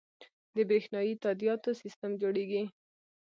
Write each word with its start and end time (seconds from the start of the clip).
د 0.55 0.57
بریښنایی 0.69 1.13
تادیاتو 1.23 1.69
سیستم 1.81 2.11
جوړیږي 2.21 2.63